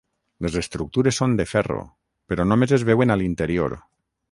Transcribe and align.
Les 0.45 0.55
estructures 0.61 1.19
són 1.21 1.35
de 1.41 1.45
ferro 1.51 1.83
però 2.33 2.49
només 2.53 2.75
es 2.81 2.89
veuen 2.91 3.17
a 3.17 3.21
l'interior. 3.23 3.79